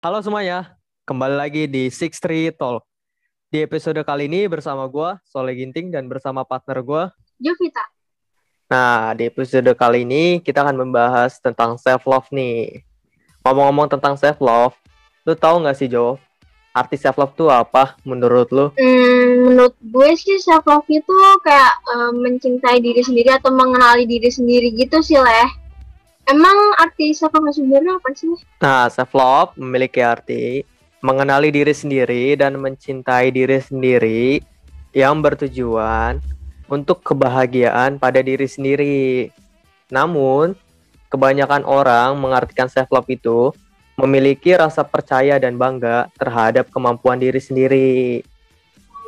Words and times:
Halo 0.00 0.16
semuanya, 0.24 0.80
kembali 1.04 1.36
lagi 1.36 1.68
di 1.68 1.92
Six 1.92 2.24
Three 2.24 2.48
Talk. 2.56 2.88
Di 3.52 3.60
episode 3.60 4.00
kali 4.00 4.32
ini 4.32 4.48
bersama 4.48 4.88
gue, 4.88 5.12
Soleh 5.28 5.52
Ginting, 5.52 5.92
dan 5.92 6.08
bersama 6.08 6.40
partner 6.40 6.80
gue. 6.80 7.02
Jovita. 7.36 7.84
Nah, 8.72 9.12
di 9.12 9.28
episode 9.28 9.68
kali 9.76 10.08
ini 10.08 10.40
kita 10.40 10.64
akan 10.64 10.88
membahas 10.88 11.36
tentang 11.44 11.76
self-love 11.76 12.32
nih. 12.32 12.80
Ngomong-ngomong 13.44 13.92
tentang 13.92 14.16
self-love, 14.16 14.72
lu 15.28 15.36
tahu 15.36 15.68
nggak 15.68 15.76
sih 15.76 15.92
Jo, 15.92 16.16
arti 16.72 16.96
self-love 16.96 17.36
tuh 17.36 17.52
apa 17.52 17.92
menurut 18.00 18.48
lu? 18.56 18.72
Hmm, 18.80 19.52
menurut 19.52 19.76
gue 19.84 20.10
sih 20.16 20.40
self 20.40 20.64
love 20.64 20.88
itu 20.88 21.12
kayak 21.44 21.76
eh, 21.76 22.12
mencintai 22.16 22.80
diri 22.80 23.04
sendiri 23.04 23.36
atau 23.36 23.52
mengenali 23.52 24.08
diri 24.08 24.32
sendiri 24.32 24.72
gitu 24.72 25.04
sih 25.04 25.20
leh. 25.20 25.59
Emang 26.28 26.56
arti 26.76 27.16
self 27.16 27.32
love 27.32 27.54
sebenarnya 27.54 27.96
apa 27.96 28.08
sih? 28.12 28.34
Nah, 28.60 28.86
self-love 28.92 29.56
memiliki 29.56 30.04
arti 30.04 30.62
mengenali 31.00 31.48
diri 31.48 31.72
sendiri 31.72 32.36
dan 32.36 32.60
mencintai 32.60 33.32
diri 33.32 33.56
sendiri 33.56 34.44
yang 34.92 35.24
bertujuan 35.24 36.20
untuk 36.68 37.00
kebahagiaan 37.00 37.96
pada 37.96 38.20
diri 38.20 38.44
sendiri. 38.44 39.32
Namun, 39.88 40.54
kebanyakan 41.10 41.66
orang 41.66 42.14
mengartikan 42.20 42.70
self-love 42.70 43.08
itu 43.10 43.50
memiliki 43.98 44.54
rasa 44.54 44.86
percaya 44.86 45.36
dan 45.36 45.58
bangga 45.58 46.08
terhadap 46.16 46.70
kemampuan 46.70 47.18
diri 47.18 47.40
sendiri. 47.42 48.22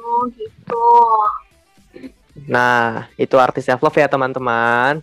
Oh 0.03 0.27
gitu. 0.35 0.87
Nah, 2.51 3.07
itu 3.15 3.39
arti 3.39 3.63
self-love 3.63 3.95
ya 3.95 4.11
teman-teman. 4.11 5.01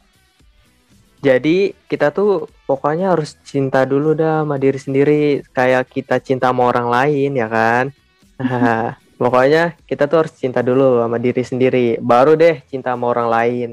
Jadi, 1.20 1.75
kita 1.92 2.16
tuh 2.16 2.48
pokoknya 2.64 3.12
harus 3.12 3.36
cinta 3.44 3.84
dulu 3.84 4.16
dah 4.16 4.48
sama 4.48 4.56
diri 4.56 4.80
sendiri. 4.80 5.23
Kayak 5.52 5.92
kita 5.92 6.16
cinta 6.23 6.48
sama 6.48 6.72
orang 6.72 6.88
lain, 6.88 7.36
ya 7.36 7.48
kan? 7.52 7.92
Nah, 8.39 8.95
pokoknya 9.22 9.76
kita 9.84 10.08
tuh 10.08 10.23
harus 10.23 10.34
cinta 10.39 10.64
dulu 10.64 11.03
sama 11.03 11.20
diri 11.20 11.44
sendiri. 11.44 11.88
Baru 12.00 12.39
deh 12.39 12.64
cinta 12.72 12.95
sama 12.95 13.11
orang 13.11 13.28
lain. 13.28 13.70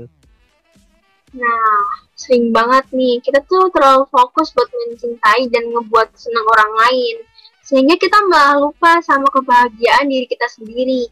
Nah, 1.36 1.80
sering 2.16 2.50
banget 2.50 2.88
nih 2.97 3.20
kita 3.20 3.44
tuh 3.44 3.69
terlalu 3.70 4.08
fokus 4.08 4.50
buat 4.56 4.66
mencintai 4.66 5.53
dan 5.53 5.69
ngebuat 5.70 6.16
senang 6.19 6.47
orang 6.50 6.72
lain. 6.83 7.16
Sehingga 7.66 7.94
kita 7.98 8.19
malah 8.31 8.62
lupa 8.62 9.03
sama 9.03 9.27
kebahagiaan 9.31 10.06
diri 10.10 10.27
kita 10.27 10.47
sendiri. 10.50 11.10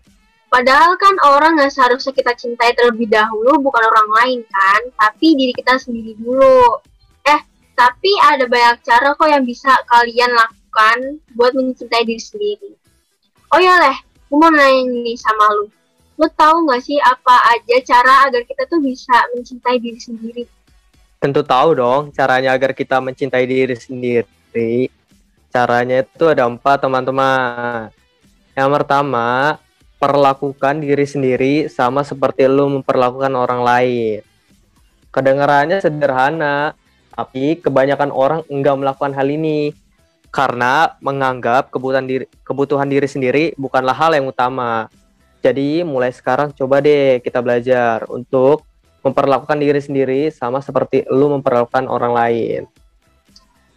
Padahal 0.54 0.94
kan 1.02 1.18
orang 1.26 1.58
nggak 1.58 1.74
seharusnya 1.74 2.14
kita 2.14 2.30
cintai 2.38 2.78
terlebih 2.78 3.10
dahulu 3.10 3.58
bukan 3.58 3.82
orang 3.90 4.08
lain 4.22 4.40
kan, 4.46 4.86
tapi 5.02 5.34
diri 5.34 5.50
kita 5.50 5.82
sendiri 5.82 6.14
dulu. 6.14 6.78
Eh, 7.26 7.42
tapi 7.74 8.14
ada 8.22 8.46
banyak 8.46 8.86
cara 8.86 9.18
kok 9.18 9.26
yang 9.26 9.42
bisa 9.42 9.74
kalian 9.90 10.30
lakukan 10.30 11.18
buat 11.34 11.58
mencintai 11.58 12.06
diri 12.06 12.22
sendiri. 12.22 12.70
Oh 13.50 13.58
ya 13.58 13.82
leh, 13.82 13.98
gue 14.30 14.38
mau 14.38 14.46
nanya 14.46 14.94
nih 14.94 15.18
sama 15.18 15.42
lu. 15.58 15.66
Lu 16.22 16.30
tahu 16.38 16.70
nggak 16.70 16.86
sih 16.86 17.02
apa 17.02 17.34
aja 17.58 17.76
cara 17.82 18.30
agar 18.30 18.46
kita 18.46 18.70
tuh 18.70 18.78
bisa 18.78 19.26
mencintai 19.34 19.82
diri 19.82 19.98
sendiri? 19.98 20.46
Tentu 21.18 21.42
tahu 21.42 21.74
dong 21.74 22.14
caranya 22.14 22.54
agar 22.54 22.78
kita 22.78 23.02
mencintai 23.02 23.42
diri 23.42 23.74
sendiri. 23.74 24.86
Caranya 25.50 26.06
itu 26.06 26.30
ada 26.30 26.46
empat 26.46 26.78
teman-teman. 26.78 27.90
Yang 28.54 28.70
pertama, 28.70 29.58
perlakukan 30.04 30.84
diri 30.84 31.08
sendiri 31.08 31.54
sama 31.72 32.04
seperti 32.04 32.44
lu 32.44 32.68
memperlakukan 32.68 33.32
orang 33.32 33.64
lain. 33.64 34.20
Kedengarannya 35.08 35.80
sederhana, 35.80 36.76
tapi 37.08 37.56
kebanyakan 37.56 38.12
orang 38.12 38.44
enggak 38.52 38.76
melakukan 38.76 39.16
hal 39.16 39.24
ini 39.32 39.72
karena 40.28 40.92
menganggap 41.00 41.72
kebutuhan 41.72 42.04
diri, 42.04 42.28
kebutuhan 42.44 42.84
diri 42.84 43.08
sendiri 43.08 43.44
bukanlah 43.56 43.96
hal 43.96 44.12
yang 44.12 44.28
utama. 44.28 44.92
Jadi 45.40 45.80
mulai 45.80 46.12
sekarang 46.12 46.52
coba 46.52 46.84
deh 46.84 47.24
kita 47.24 47.40
belajar 47.40 48.04
untuk 48.12 48.68
memperlakukan 49.00 49.56
diri 49.56 49.80
sendiri 49.80 50.20
sama 50.28 50.60
seperti 50.60 51.08
lu 51.08 51.32
memperlakukan 51.32 51.88
orang 51.88 52.12
lain. 52.12 52.62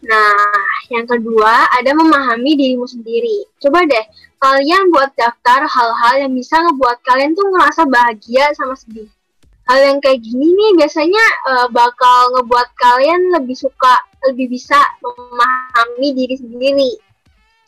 Nah, 0.06 0.54
yang 0.94 1.10
kedua 1.10 1.74
ada 1.74 1.92
memahami 1.98 2.54
dirimu 2.54 2.86
sendiri. 2.86 3.50
Coba 3.58 3.82
deh, 3.90 4.06
kalian 4.38 4.94
buat 4.94 5.10
daftar 5.18 5.66
hal-hal 5.66 6.14
yang 6.28 6.34
bisa 6.38 6.54
ngebuat 6.62 7.02
kalian 7.02 7.34
tuh 7.34 7.48
ngerasa 7.50 7.90
bahagia 7.90 8.54
sama 8.54 8.78
sedih. 8.78 9.10
Hal 9.68 9.84
yang 9.84 10.00
kayak 10.00 10.24
gini 10.24 10.48
nih 10.54 10.72
biasanya 10.80 11.26
eh, 11.50 11.68
bakal 11.74 12.38
ngebuat 12.38 12.70
kalian 12.78 13.22
lebih 13.42 13.58
suka, 13.58 14.00
lebih 14.32 14.54
bisa 14.54 14.78
memahami 15.02 16.14
diri 16.14 16.36
sendiri. 16.38 16.92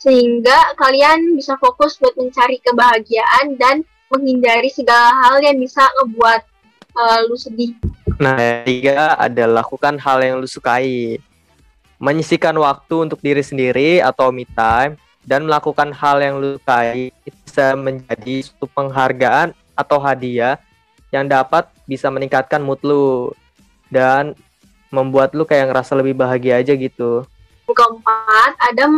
Sehingga 0.00 0.80
kalian 0.80 1.36
bisa 1.36 1.60
fokus 1.60 2.00
buat 2.00 2.16
mencari 2.16 2.56
kebahagiaan 2.62 3.58
dan 3.60 3.84
menghindari 4.08 4.72
segala 4.72 5.12
hal 5.26 5.44
yang 5.44 5.58
bisa 5.60 5.82
ngebuat 6.00 6.40
eh, 6.94 7.18
lu 7.26 7.36
sedih. 7.36 7.74
Nah, 8.22 8.38
yang 8.38 8.64
ketiga 8.64 9.18
adalah 9.18 9.66
lakukan 9.66 9.98
hal 9.98 10.18
yang 10.22 10.38
lu 10.40 10.48
sukai. 10.48 11.20
Menyisikan 12.00 12.56
waktu 12.56 13.04
untuk 13.04 13.20
diri 13.20 13.44
sendiri 13.44 14.00
atau 14.00 14.32
me 14.32 14.48
time 14.48 14.96
dan 15.28 15.44
melakukan 15.44 15.92
hal 15.92 16.16
yang 16.24 16.40
lu 16.40 16.56
sukai 16.56 17.12
bisa 17.28 17.76
menjadi 17.76 18.40
suatu 18.40 18.64
penghargaan 18.72 19.52
atau 19.76 20.00
hadiah 20.00 20.56
yang 21.12 21.28
dapat 21.28 21.68
bisa 21.84 22.08
meningkatkan 22.08 22.64
mood 22.64 22.80
lu 22.80 23.36
dan 23.92 24.32
membuat 24.88 25.36
lu 25.36 25.44
kayak 25.44 25.68
ngerasa 25.68 25.92
lebih 25.92 26.16
bahagia 26.16 26.56
aja 26.56 26.72
gitu. 26.72 27.28
Keempat, 27.68 28.56
ada 28.56 28.88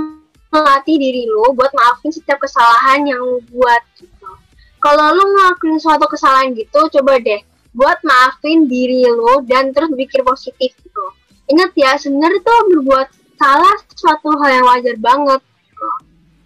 melatih 0.54 0.94
diri 0.94 1.26
lu 1.26 1.50
buat 1.58 1.74
maafin 1.74 2.14
setiap 2.14 2.38
kesalahan 2.38 3.02
yang 3.02 3.18
lu 3.18 3.42
buat 3.50 3.82
gitu. 3.98 4.30
Kalau 4.78 5.10
lu 5.10 5.26
ngelakuin 5.26 5.82
suatu 5.82 6.06
kesalahan 6.06 6.54
gitu, 6.54 6.86
coba 6.86 7.18
deh 7.18 7.42
buat 7.74 7.98
maafin 8.06 8.70
diri 8.70 9.02
lu 9.10 9.42
dan 9.48 9.74
terus 9.74 9.90
berpikir 9.90 10.22
positif 10.22 10.70
gitu. 10.70 11.04
Ingat 11.52 11.70
ya, 11.76 11.92
sebenarnya 12.00 12.40
tuh 12.40 12.58
berbuat 12.72 13.08
salah 13.36 13.76
suatu 13.92 14.32
hal 14.40 14.50
yang 14.56 14.64
wajar 14.64 14.96
banget. 14.96 15.40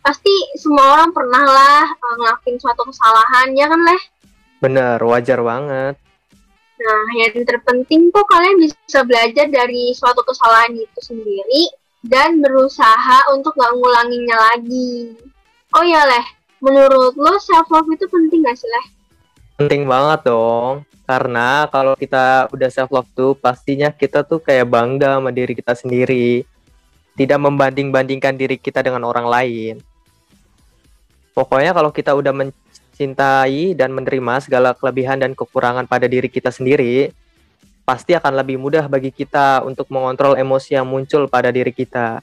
Pasti 0.03 0.35
semua 0.59 0.99
orang 0.99 1.11
pernah 1.15 1.43
lah 1.47 1.87
eh, 1.87 2.15
ngelakuin 2.19 2.59
suatu 2.59 2.83
kesalahan, 2.91 3.55
ya 3.55 3.71
kan 3.71 3.81
leh? 3.87 4.03
Bener, 4.59 4.99
wajar 5.07 5.39
banget. 5.47 5.95
Nah, 6.77 7.07
yang 7.17 7.41
terpenting 7.47 8.13
tuh 8.13 8.25
kalian 8.29 8.61
bisa 8.61 9.01
belajar 9.07 9.49
dari 9.49 9.97
suatu 9.97 10.21
kesalahan 10.27 10.77
itu 10.77 11.01
sendiri 11.01 11.73
dan 12.05 12.43
berusaha 12.45 13.33
untuk 13.33 13.57
gak 13.57 13.73
ngulanginnya 13.73 14.37
lagi. 14.37 15.17
Oh 15.73 15.85
ya, 15.87 16.05
Leh. 16.05 16.27
Menurut 16.61 17.17
lo 17.17 17.41
self-love 17.41 17.89
itu 17.97 18.05
penting 18.13 18.45
gak 18.45 18.61
sih, 18.61 18.69
Leh? 18.69 18.87
Penting 19.57 19.89
banget 19.89 20.29
dong. 20.29 20.85
Karena 21.09 21.65
kalau 21.73 21.97
kita 21.97 22.53
udah 22.53 22.69
self 22.69 22.93
love 22.93 23.09
tuh 23.17 23.33
pastinya 23.33 23.89
kita 23.89 24.21
tuh 24.21 24.43
kayak 24.43 24.69
bangga 24.69 25.17
sama 25.17 25.33
diri 25.33 25.57
kita 25.57 25.73
sendiri. 25.73 26.45
Tidak 27.17 27.41
membanding-bandingkan 27.41 28.37
diri 28.37 28.61
kita 28.61 28.85
dengan 28.85 29.09
orang 29.09 29.25
lain. 29.25 29.75
Pokoknya 31.33 31.73
kalau 31.73 31.89
kita 31.89 32.13
udah 32.13 32.33
mencintai 32.33 33.73
dan 33.73 33.93
menerima 33.97 34.45
segala 34.45 34.77
kelebihan 34.77 35.21
dan 35.21 35.33
kekurangan 35.33 35.89
pada 35.89 36.05
diri 36.05 36.29
kita 36.29 36.53
sendiri, 36.53 37.13
pasti 37.85 38.13
akan 38.13 38.37
lebih 38.37 38.61
mudah 38.61 38.85
bagi 38.91 39.15
kita 39.15 39.65
untuk 39.65 39.89
mengontrol 39.89 40.37
emosi 40.37 40.77
yang 40.77 40.85
muncul 40.85 41.25
pada 41.31 41.49
diri 41.49 41.73
kita. 41.73 42.21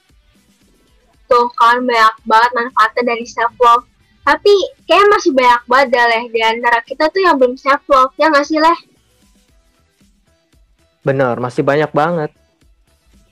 Tuh 1.26 1.48
kan 1.58 1.82
banyak 1.82 2.16
banget 2.30 2.52
manfaatnya 2.54 3.04
dari 3.16 3.26
self-love. 3.26 3.93
Tapi 4.23 4.53
kayak 4.87 5.08
masih 5.11 5.35
banyak 5.35 5.61
banget 5.67 5.87
dah, 5.91 6.05
Leh. 6.08 6.23
Di 6.31 6.40
antara 6.40 6.79
kita 6.79 7.11
tuh 7.11 7.22
yang 7.22 7.35
belum 7.35 7.59
self-love, 7.59 8.16
ya 8.16 8.31
gak 8.31 8.47
sih, 8.47 8.58
Leh? 8.58 8.79
Bener, 11.03 11.35
masih 11.43 11.61
banyak 11.61 11.91
banget. 11.91 12.31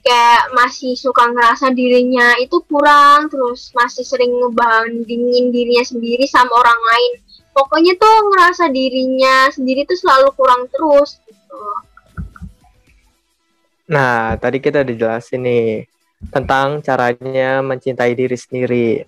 kayak 0.02 0.50
masih 0.58 0.98
suka 0.98 1.30
ngerasa 1.30 1.70
dirinya 1.70 2.34
itu 2.42 2.58
kurang 2.66 3.30
terus 3.30 3.70
masih 3.70 4.02
sering 4.02 4.34
ngebandingin 4.34 5.54
dirinya 5.54 5.86
sendiri 5.86 6.26
sama 6.26 6.50
orang 6.50 6.80
lain 6.90 7.12
pokoknya 7.54 7.94
tuh 7.94 8.16
ngerasa 8.34 8.66
dirinya 8.74 9.46
sendiri 9.54 9.86
tuh 9.86 9.94
selalu 9.94 10.34
kurang 10.34 10.66
terus 10.74 11.22
gitu. 11.22 11.62
Nah, 13.92 14.34
tadi 14.40 14.58
kita 14.58 14.82
udah 14.82 14.96
jelasin 14.96 15.44
nih 15.44 15.86
tentang 16.32 16.80
caranya 16.80 17.60
mencintai 17.60 18.16
diri 18.16 18.38
sendiri. 18.38 19.04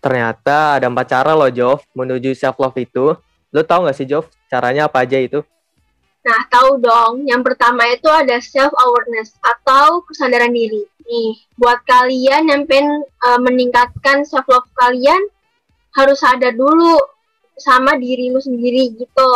Ternyata 0.00 0.80
ada 0.80 0.88
empat 0.88 1.06
cara 1.12 1.32
loh, 1.36 1.52
Jov, 1.52 1.84
menuju 1.92 2.32
self 2.32 2.56
love 2.56 2.76
itu. 2.80 3.12
Lo 3.52 3.60
tau 3.62 3.84
gak 3.84 3.96
sih, 3.96 4.08
Jov, 4.08 4.32
caranya 4.48 4.88
apa 4.88 5.04
aja 5.04 5.20
itu? 5.20 5.44
nah 6.20 6.40
tahu 6.52 6.80
dong. 6.80 7.24
Yang 7.24 7.52
pertama 7.52 7.88
itu 7.88 8.08
ada 8.08 8.36
self 8.44 8.72
awareness 8.76 9.32
atau 9.40 10.04
kesadaran 10.04 10.52
diri. 10.52 10.84
Nih 11.08 11.32
buat 11.56 11.80
kalian 11.88 12.52
yang 12.52 12.62
pengen 12.68 13.02
uh, 13.24 13.40
meningkatkan 13.40 14.22
self 14.28 14.46
love 14.46 14.68
kalian 14.76 15.20
harus 15.96 16.22
sadar 16.22 16.54
dulu 16.54 17.00
sama 17.56 17.96
dirimu 17.96 18.38
sendiri 18.40 18.94
gitu. 18.94 19.32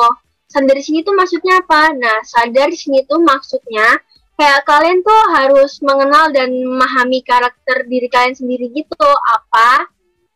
Sadar 0.46 0.76
di 0.76 0.84
sini 0.84 1.00
tuh 1.02 1.16
maksudnya 1.16 1.64
apa? 1.64 1.93
Nah 1.96 2.20
sadar 2.22 2.69
di 2.70 2.78
sini 2.78 3.02
tuh 3.08 3.19
maksudnya 3.20 3.99
kayak 4.37 4.62
kalian 4.69 5.00
tuh 5.02 5.20
harus 5.34 5.81
mengenal 5.81 6.31
dan 6.31 6.52
memahami 6.52 7.25
karakter 7.25 7.88
diri 7.88 8.06
kalian 8.12 8.37
sendiri 8.37 8.70
gitu. 8.70 9.08
Apa 9.08 9.88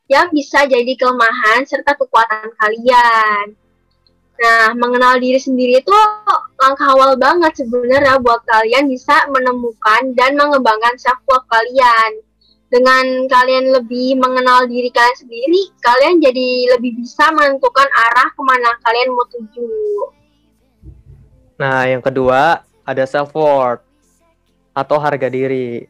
yang 0.08 0.32
bisa 0.32 0.64
jadi 0.64 0.93
kelemahan 0.96 1.69
serta 1.69 1.93
kekuatan 1.94 2.49
kalian. 2.56 3.52
Nah, 4.38 4.70
mengenal 4.72 5.19
diri 5.20 5.37
sendiri 5.37 5.82
itu 5.82 5.94
langkah 6.56 6.94
awal 6.94 7.19
banget 7.19 7.58
sebenarnya 7.58 8.22
buat 8.22 8.40
kalian 8.46 8.88
bisa 8.88 9.26
menemukan 9.28 10.14
dan 10.16 10.38
mengembangkan 10.38 10.96
self 10.96 11.20
love 11.28 11.44
kalian. 11.52 12.25
Dengan 12.69 13.25
kalian 13.32 13.72
lebih 13.81 14.20
mengenal 14.20 14.69
diri 14.69 14.93
kalian 14.93 15.19
sendiri, 15.19 15.62
kalian 15.81 16.20
jadi 16.20 16.49
lebih 16.76 17.00
bisa 17.00 17.32
menentukan 17.32 17.88
arah 17.88 18.28
ke 18.28 18.43
mana 18.44 18.70
kalian 18.84 19.08
mau 19.16 19.25
tuju. 19.32 19.69
Nah, 21.58 21.88
yang 21.88 22.04
kedua 22.04 22.62
ada 22.84 23.04
self 23.08 23.34
worth 23.34 23.82
atau 24.76 24.96
harga 25.00 25.26
diri. 25.26 25.88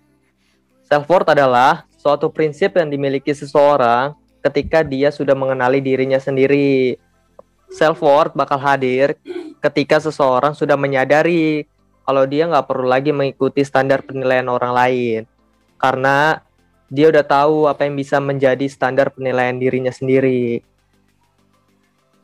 Self 0.89 1.05
worth 1.11 1.29
adalah 1.29 1.88
suatu 2.09 2.33
prinsip 2.33 2.73
yang 2.81 2.89
dimiliki 2.89 3.37
seseorang 3.37 4.17
ketika 4.41 4.81
dia 4.81 5.13
sudah 5.13 5.37
mengenali 5.37 5.85
dirinya 5.85 6.17
sendiri. 6.17 6.97
Self 7.69 8.01
worth 8.01 8.33
bakal 8.33 8.57
hadir 8.57 9.13
ketika 9.61 10.01
seseorang 10.01 10.57
sudah 10.57 10.73
menyadari 10.81 11.69
kalau 12.09 12.25
dia 12.25 12.49
nggak 12.49 12.65
perlu 12.65 12.89
lagi 12.89 13.13
mengikuti 13.13 13.61
standar 13.61 14.01
penilaian 14.01 14.49
orang 14.49 14.73
lain, 14.73 15.21
karena 15.77 16.41
dia 16.89 17.13
udah 17.13 17.21
tahu 17.21 17.69
apa 17.69 17.85
yang 17.85 18.01
bisa 18.01 18.17
menjadi 18.25 18.65
standar 18.73 19.13
penilaian 19.13 19.61
dirinya 19.61 19.93
sendiri. 19.93 20.65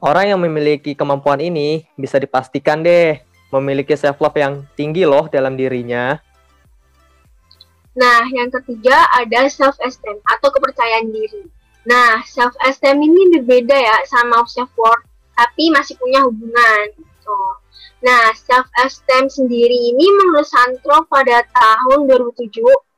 Orang 0.00 0.32
yang 0.32 0.40
memiliki 0.40 0.96
kemampuan 0.96 1.44
ini 1.44 1.84
bisa 2.00 2.16
dipastikan 2.16 2.80
deh 2.80 3.20
memiliki 3.52 3.92
self 3.92 4.16
love 4.24 4.40
yang 4.40 4.64
tinggi 4.80 5.04
loh 5.04 5.28
dalam 5.28 5.60
dirinya 5.60 6.16
Nah, 7.94 8.26
yang 8.34 8.50
ketiga 8.50 9.06
ada 9.14 9.46
self 9.46 9.78
esteem 9.78 10.18
atau 10.26 10.50
kepercayaan 10.50 11.14
diri. 11.14 11.46
Nah, 11.86 12.26
self 12.26 12.50
esteem 12.66 12.98
ini 12.98 13.38
berbeda 13.38 13.76
ya 13.76 13.96
sama 14.10 14.42
self 14.50 14.72
worth, 14.74 15.06
tapi 15.38 15.70
masih 15.70 15.94
punya 16.00 16.26
hubungan. 16.26 16.84
Gitu. 16.98 17.40
Nah, 18.02 18.34
self 18.34 18.66
esteem 18.82 19.30
sendiri 19.30 19.94
ini 19.94 20.06
menurut 20.10 20.44
Santro 20.44 21.06
pada 21.06 21.46
tahun 21.54 22.10
2007 22.10 22.50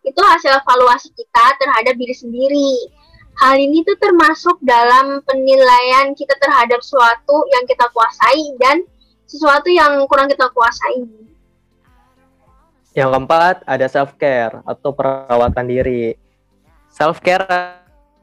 itu 0.06 0.20
hasil 0.22 0.62
evaluasi 0.62 1.12
kita 1.12 1.44
terhadap 1.60 1.94
diri 1.99 2.14
sendiri. 2.14 2.72
Hal 3.37 3.60
ini 3.60 3.84
tuh 3.84 4.00
termasuk 4.00 4.56
dalam 4.64 5.20
penilaian 5.28 6.16
kita 6.16 6.32
terhadap 6.40 6.81
suatu 6.81 7.44
yang 7.52 7.69
kita 7.69 7.84
kuasai 7.92 8.56
dan 8.56 8.81
sesuatu 9.28 9.69
yang 9.69 10.00
kurang 10.08 10.31
kita 10.31 10.49
kuasai. 10.56 11.04
Yang 12.96 13.12
keempat, 13.12 13.56
ada 13.69 13.87
self 13.93 14.16
care 14.16 14.64
atau 14.64 14.96
perawatan 14.96 15.69
diri. 15.69 16.16
Self 16.88 17.20
care 17.20 17.44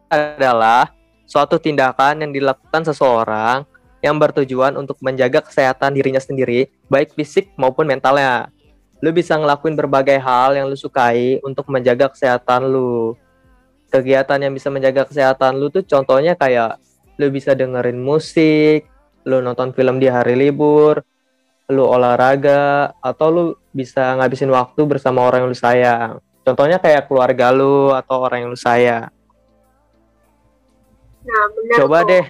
adalah 0.09 0.89
suatu 1.29 1.61
tindakan 1.61 2.25
yang 2.25 2.33
dilakukan 2.33 2.81
seseorang 2.81 3.69
yang 4.01 4.17
bertujuan 4.17 4.73
untuk 4.73 4.97
menjaga 5.05 5.45
kesehatan 5.45 5.93
dirinya 5.93 6.17
sendiri, 6.17 6.73
baik 6.89 7.13
fisik 7.13 7.53
maupun 7.53 7.85
mentalnya. 7.85 8.49
Lu 8.97 9.13
bisa 9.13 9.37
ngelakuin 9.37 9.77
berbagai 9.77 10.17
hal 10.17 10.57
yang 10.57 10.65
lu 10.65 10.73
sukai 10.73 11.37
untuk 11.45 11.69
menjaga 11.69 12.09
kesehatan 12.09 12.65
lu. 12.73 13.13
Kegiatan 13.93 14.41
yang 14.41 14.57
bisa 14.57 14.73
menjaga 14.73 15.05
kesehatan 15.05 15.61
lu 15.61 15.69
tuh 15.69 15.85
contohnya 15.85 16.33
kayak 16.33 16.81
lu 17.21 17.29
bisa 17.29 17.53
dengerin 17.53 18.01
musik, 18.01 18.89
lu 19.21 19.37
nonton 19.37 19.69
film 19.69 20.01
di 20.01 20.09
hari 20.09 20.33
libur, 20.33 21.05
lu 21.73 21.89
olahraga 21.89 22.93
atau 23.01 23.27
lu 23.33 23.43
bisa 23.73 24.13
ngabisin 24.21 24.53
waktu 24.53 24.81
bersama 24.85 25.25
orang 25.25 25.43
yang 25.43 25.51
lu 25.51 25.57
sayang. 25.57 26.11
Contohnya 26.45 26.77
kayak 26.77 27.09
keluarga 27.09 27.49
lu 27.49 27.89
atau 27.89 28.21
orang 28.21 28.45
yang 28.45 28.51
lu 28.53 28.59
sayang. 28.59 29.09
Nah, 31.23 31.43
benar. 31.57 31.77
Coba 31.81 31.97
kok. 32.03 32.09
deh. 32.13 32.25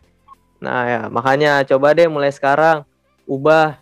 Nah, 0.64 0.82
ya, 0.88 1.02
makanya 1.12 1.52
coba 1.68 1.92
deh 1.92 2.08
mulai 2.08 2.32
sekarang 2.32 2.88
ubah 3.28 3.76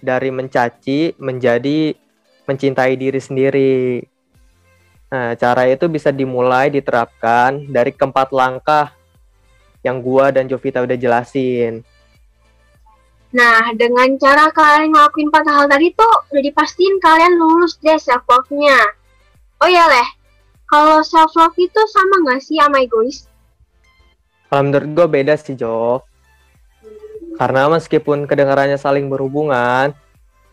dari 0.00 0.32
mencaci 0.32 1.12
menjadi 1.20 1.92
mencintai 2.48 2.94
diri 2.96 3.20
sendiri. 3.20 4.04
Nah, 5.12 5.36
cara 5.36 5.68
itu 5.68 5.84
bisa 5.86 6.08
dimulai 6.10 6.72
diterapkan 6.72 7.68
dari 7.68 7.92
keempat 7.92 8.32
langkah 8.32 8.92
yang 9.84 10.00
gua 10.00 10.32
dan 10.32 10.48
Jovita 10.48 10.80
udah 10.80 10.96
jelasin. 10.96 11.84
Nah, 13.34 13.74
dengan 13.74 14.14
cara 14.14 14.46
kalian 14.54 14.94
ngelakuin 14.94 15.26
empat 15.26 15.44
hal 15.50 15.66
tadi 15.66 15.90
tuh 15.90 16.14
udah 16.30 16.42
dipastiin 16.46 17.02
kalian 17.02 17.34
lulus 17.34 17.74
deh 17.82 17.98
self 17.98 18.22
love-nya. 18.30 18.78
Oh 19.58 19.66
ya 19.66 19.90
leh, 19.90 20.08
kalau 20.70 21.02
self 21.02 21.34
love 21.34 21.58
itu 21.58 21.80
sama 21.90 22.22
gak 22.30 22.46
sih 22.46 22.62
sama 22.62 22.78
egois? 22.86 23.26
Kalau 24.46 24.70
menurut 24.70 24.86
gue 24.94 25.06
beda 25.18 25.34
sih 25.34 25.58
Jo. 25.58 26.06
Karena 27.34 27.66
meskipun 27.66 28.30
kedengarannya 28.30 28.78
saling 28.78 29.10
berhubungan, 29.10 29.90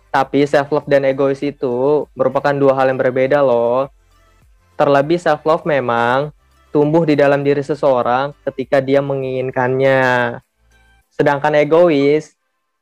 tapi 0.10 0.50
self 0.50 0.74
love 0.74 0.90
dan 0.90 1.06
egois 1.06 1.46
itu 1.46 2.10
merupakan 2.18 2.58
dua 2.58 2.74
hal 2.74 2.90
yang 2.90 2.98
berbeda 2.98 3.46
loh. 3.46 3.94
Terlebih 4.74 5.22
self 5.22 5.46
love 5.46 5.70
memang 5.70 6.34
tumbuh 6.74 7.06
di 7.06 7.14
dalam 7.14 7.46
diri 7.46 7.62
seseorang 7.62 8.34
ketika 8.50 8.82
dia 8.82 9.06
menginginkannya. 9.06 10.42
Sedangkan 11.14 11.54
egois 11.62 12.41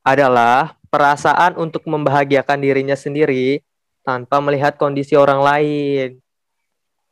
adalah 0.09 0.73
perasaan 0.89 1.53
untuk 1.61 1.85
membahagiakan 1.85 2.57
dirinya 2.57 2.97
sendiri 2.97 3.61
tanpa 4.01 4.41
melihat 4.41 4.73
kondisi 4.73 5.13
orang 5.13 5.45
lain. 5.45 6.17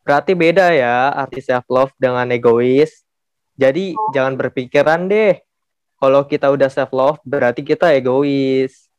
Berarti 0.02 0.34
beda 0.34 0.74
ya 0.74 1.14
arti 1.14 1.44
self 1.46 1.70
love 1.70 1.94
dengan 2.02 2.26
egois. 2.34 3.06
Jadi 3.54 3.94
jangan 4.14 4.34
berpikiran 4.34 5.06
deh 5.06 5.38
kalau 6.02 6.26
kita 6.26 6.50
udah 6.50 6.70
self 6.74 6.90
love 6.90 7.22
berarti 7.22 7.62
kita 7.62 7.94
egois. 7.94 8.90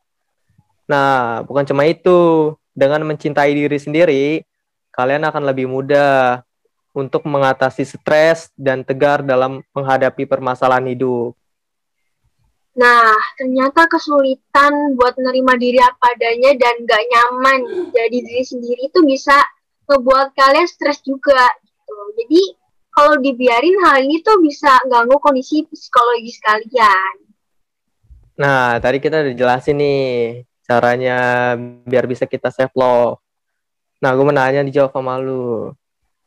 Nah, 0.86 1.42
bukan 1.44 1.66
cuma 1.66 1.84
itu. 1.84 2.54
Dengan 2.78 3.02
mencintai 3.02 3.58
diri 3.58 3.74
sendiri, 3.74 4.46
kalian 4.94 5.26
akan 5.26 5.42
lebih 5.50 5.66
mudah 5.66 6.46
untuk 6.94 7.26
mengatasi 7.26 7.82
stres 7.82 8.54
dan 8.54 8.86
tegar 8.86 9.26
dalam 9.26 9.66
menghadapi 9.74 10.22
permasalahan 10.30 10.86
hidup. 10.94 11.34
Nah, 12.78 13.10
ternyata 13.34 13.90
kesulitan 13.90 14.94
buat 14.94 15.18
menerima 15.18 15.52
diri 15.58 15.82
apa 15.82 16.14
adanya 16.14 16.54
dan 16.54 16.86
gak 16.86 17.04
nyaman 17.10 17.90
jadi 17.90 18.18
diri 18.22 18.44
sendiri 18.46 18.86
itu 18.86 19.02
bisa 19.02 19.34
ngebuat 19.90 20.38
kalian 20.38 20.68
stres 20.70 21.02
juga. 21.02 21.42
Gitu. 21.66 21.96
Jadi, 22.22 22.42
kalau 22.94 23.18
dibiarin 23.18 23.82
hal 23.82 24.06
ini 24.06 24.22
tuh 24.22 24.38
bisa 24.38 24.78
ganggu 24.86 25.18
kondisi 25.18 25.66
psikologis 25.66 26.38
kalian. 26.38 27.14
Nah, 28.38 28.78
tadi 28.78 29.02
kita 29.02 29.26
udah 29.26 29.34
jelasin 29.34 29.74
nih 29.82 30.02
caranya 30.62 31.18
biar 31.82 32.06
bisa 32.06 32.30
kita 32.30 32.54
self 32.54 32.70
love. 32.78 33.18
Nah, 33.98 34.14
gue 34.14 34.22
menanya 34.22 34.62
dijawab 34.62 34.94
sama 34.94 35.18
lu. 35.18 35.74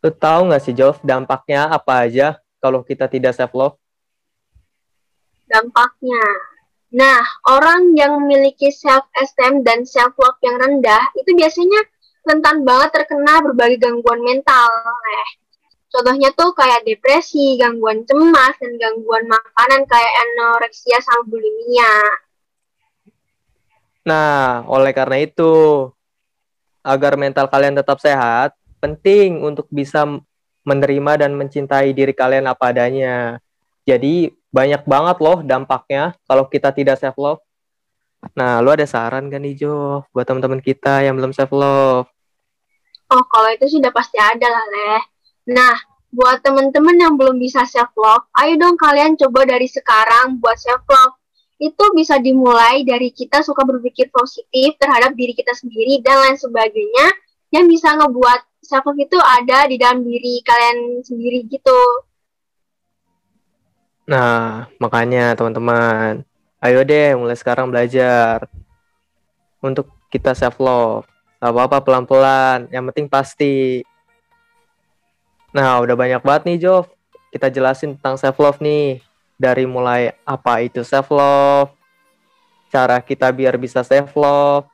Lu 0.04 0.10
tahu 0.12 0.52
nggak 0.52 0.64
sih, 0.68 0.76
Jov, 0.76 1.00
dampaknya 1.00 1.72
apa 1.72 2.04
aja 2.04 2.44
kalau 2.60 2.84
kita 2.84 3.08
tidak 3.08 3.32
self 3.40 3.56
love? 3.56 3.81
Dampaknya. 5.52 6.24
Nah, 6.92 7.24
orang 7.48 7.96
yang 7.96 8.20
memiliki 8.20 8.72
self-esteem 8.72 9.64
dan 9.64 9.88
self-love 9.88 10.40
yang 10.44 10.60
rendah 10.60 11.04
itu 11.16 11.32
biasanya 11.36 11.80
rentan 12.28 12.68
banget 12.68 12.90
terkena 12.96 13.40
berbagai 13.40 13.80
gangguan 13.80 14.20
mental. 14.20 14.68
Eh, 14.92 15.30
contohnya 15.88 16.36
tuh 16.36 16.52
kayak 16.52 16.84
depresi, 16.84 17.56
gangguan 17.56 18.04
cemas, 18.04 18.56
dan 18.60 18.76
gangguan 18.76 19.24
makanan 19.24 19.88
kayak 19.88 20.14
anoreksia 20.36 21.00
sama 21.00 21.24
bulimia. 21.32 21.96
Nah, 24.04 24.66
oleh 24.68 24.92
karena 24.92 25.22
itu, 25.22 25.88
agar 26.84 27.16
mental 27.16 27.48
kalian 27.48 27.78
tetap 27.78 28.02
sehat, 28.02 28.52
penting 28.82 29.40
untuk 29.46 29.70
bisa 29.70 30.04
menerima 30.66 31.24
dan 31.24 31.32
mencintai 31.38 31.94
diri 31.94 32.12
kalian 32.12 32.50
apa 32.50 32.74
adanya. 32.74 33.38
Jadi, 33.86 34.41
banyak 34.52 34.84
banget 34.84 35.18
loh 35.24 35.40
dampaknya 35.42 36.12
kalau 36.28 36.46
kita 36.52 36.76
tidak 36.76 37.00
self 37.00 37.16
love. 37.16 37.42
Nah, 38.38 38.62
lu 38.62 38.70
ada 38.70 38.86
saran 38.86 39.32
kan 39.32 39.42
nih 39.42 39.58
Jo 39.58 40.06
buat 40.14 40.28
teman-teman 40.28 40.62
kita 40.62 41.02
yang 41.02 41.18
belum 41.18 41.34
self 41.34 41.50
love? 41.56 42.06
Oh, 43.12 43.24
kalau 43.28 43.50
itu 43.52 43.80
sudah 43.80 43.92
pasti 43.92 44.16
ada 44.22 44.48
lah, 44.48 44.66
Leh. 44.72 45.04
Nah, 45.52 45.76
buat 46.12 46.44
teman-teman 46.44 46.96
yang 46.96 47.14
belum 47.16 47.40
bisa 47.40 47.64
self 47.66 47.92
love, 47.98 48.28
ayo 48.44 48.60
dong 48.60 48.76
kalian 48.76 49.16
coba 49.16 49.48
dari 49.48 49.66
sekarang 49.68 50.38
buat 50.38 50.60
self 50.60 50.84
love. 50.86 51.16
Itu 51.58 51.92
bisa 51.96 52.20
dimulai 52.20 52.84
dari 52.84 53.12
kita 53.12 53.42
suka 53.42 53.64
berpikir 53.64 54.12
positif 54.12 54.76
terhadap 54.78 55.16
diri 55.16 55.34
kita 55.34 55.56
sendiri 55.56 56.04
dan 56.04 56.20
lain 56.24 56.38
sebagainya 56.38 57.08
yang 57.52 57.66
bisa 57.68 57.96
ngebuat 58.00 58.64
self 58.64 58.86
love 58.86 59.00
itu 59.00 59.18
ada 59.18 59.68
di 59.68 59.76
dalam 59.80 60.04
diri 60.04 60.44
kalian 60.46 61.02
sendiri 61.02 61.48
gitu. 61.48 62.11
Nah, 64.12 64.68
makanya 64.76 65.40
teman-teman, 65.40 66.28
ayo 66.60 66.84
deh 66.84 67.16
mulai 67.16 67.40
sekarang 67.40 67.72
belajar 67.72 68.44
untuk 69.64 69.88
kita 70.12 70.36
self 70.36 70.60
love. 70.60 71.08
Gak 71.40 71.48
apa-apa 71.48 71.80
pelan-pelan, 71.80 72.68
yang 72.76 72.84
penting 72.92 73.08
pasti. 73.08 73.88
Nah, 75.56 75.80
udah 75.80 75.96
banyak 75.96 76.20
banget 76.20 76.42
nih, 76.44 76.58
Jov. 76.68 76.92
Kita 77.32 77.48
jelasin 77.48 77.96
tentang 77.96 78.20
self-love 78.20 78.60
nih. 78.60 79.00
Dari 79.42 79.66
mulai 79.66 80.14
apa 80.22 80.62
itu 80.62 80.86
self-love, 80.86 81.74
cara 82.70 83.02
kita 83.02 83.34
biar 83.34 83.58
bisa 83.58 83.82
self-love, 83.82 84.70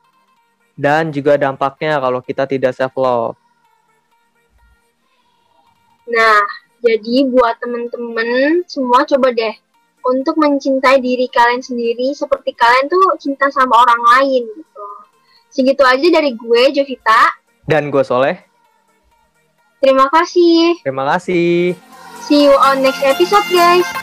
dan 0.76 1.08
juga 1.08 1.40
dampaknya 1.40 1.96
kalau 1.96 2.20
kita 2.20 2.44
tidak 2.44 2.76
self-love. 2.76 3.32
Nah, 6.04 6.67
jadi 6.78 7.26
buat 7.30 7.58
temen-temen 7.58 8.62
semua 8.70 9.02
coba 9.02 9.34
deh 9.34 9.54
untuk 10.06 10.38
mencintai 10.38 11.02
diri 11.02 11.26
kalian 11.28 11.60
sendiri 11.60 12.14
seperti 12.14 12.54
kalian 12.54 12.86
tuh 12.86 13.06
cinta 13.18 13.50
sama 13.50 13.82
orang 13.82 14.02
lain 14.16 14.42
gitu. 14.46 14.86
Segitu 15.48 15.82
aja 15.82 16.06
dari 16.12 16.36
gue, 16.36 16.62
Jovita. 16.76 17.22
Dan 17.66 17.90
gue 17.90 18.04
Soleh. 18.04 18.36
Terima 19.82 20.06
kasih. 20.10 20.80
Terima 20.82 21.04
kasih. 21.16 21.74
See 22.28 22.46
you 22.46 22.54
on 22.54 22.84
next 22.84 23.02
episode, 23.02 23.46
guys. 23.50 23.97